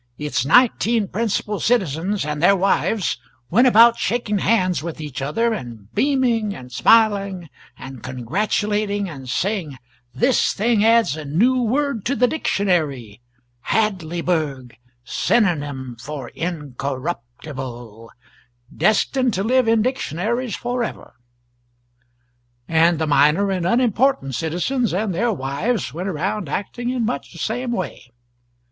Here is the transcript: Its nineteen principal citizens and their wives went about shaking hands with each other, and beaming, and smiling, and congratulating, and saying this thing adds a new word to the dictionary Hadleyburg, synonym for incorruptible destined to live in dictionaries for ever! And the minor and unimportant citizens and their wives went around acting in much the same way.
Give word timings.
Its 0.17 0.43
nineteen 0.47 1.07
principal 1.07 1.59
citizens 1.59 2.25
and 2.25 2.41
their 2.41 2.55
wives 2.55 3.19
went 3.51 3.67
about 3.67 3.99
shaking 3.99 4.39
hands 4.39 4.81
with 4.81 4.99
each 4.99 5.21
other, 5.21 5.53
and 5.53 5.93
beaming, 5.93 6.55
and 6.55 6.71
smiling, 6.71 7.51
and 7.77 8.01
congratulating, 8.01 9.07
and 9.07 9.29
saying 9.29 9.77
this 10.11 10.53
thing 10.53 10.83
adds 10.83 11.15
a 11.15 11.23
new 11.23 11.61
word 11.61 12.03
to 12.03 12.15
the 12.15 12.25
dictionary 12.27 13.21
Hadleyburg, 13.67 14.73
synonym 15.03 15.95
for 16.01 16.29
incorruptible 16.29 18.09
destined 18.75 19.35
to 19.35 19.43
live 19.43 19.67
in 19.67 19.83
dictionaries 19.83 20.55
for 20.55 20.83
ever! 20.83 21.13
And 22.67 22.97
the 22.97 23.05
minor 23.05 23.51
and 23.51 23.67
unimportant 23.67 24.33
citizens 24.33 24.95
and 24.95 25.13
their 25.13 25.31
wives 25.31 25.93
went 25.93 26.09
around 26.09 26.49
acting 26.49 26.89
in 26.89 27.05
much 27.05 27.31
the 27.31 27.37
same 27.37 27.71
way. 27.71 28.05